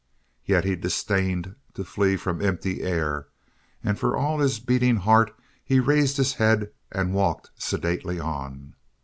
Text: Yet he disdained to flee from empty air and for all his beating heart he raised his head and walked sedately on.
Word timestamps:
Yet 0.43 0.65
he 0.65 0.75
disdained 0.75 1.55
to 1.75 1.83
flee 1.83 2.17
from 2.17 2.41
empty 2.41 2.81
air 2.81 3.27
and 3.83 3.99
for 3.99 4.17
all 4.17 4.39
his 4.39 4.59
beating 4.59 4.95
heart 4.95 5.31
he 5.63 5.79
raised 5.79 6.17
his 6.17 6.33
head 6.33 6.71
and 6.91 7.13
walked 7.13 7.51
sedately 7.55 8.19
on. 8.19 8.73